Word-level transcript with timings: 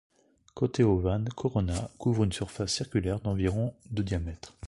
Cauteovan 0.55 1.25
Corona 1.37 1.91
couvre 1.99 2.23
une 2.23 2.31
surface 2.33 2.73
circulaire 2.73 3.19
d'environ 3.19 3.71
de 3.91 4.01
diamètre. 4.01 4.55